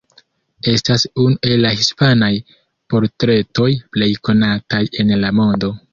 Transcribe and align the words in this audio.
Estas 0.71 1.03
unu 1.23 1.35
el 1.49 1.61
la 1.65 1.73
hispanaj 1.81 2.31
portretoj 2.95 3.69
plej 3.97 4.11
konataj 4.29 4.85
en 5.05 5.15
la 5.27 5.35
mondo. 5.43 5.71